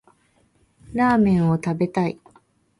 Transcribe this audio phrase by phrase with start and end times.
[0.93, 2.19] ラーメンを食べたい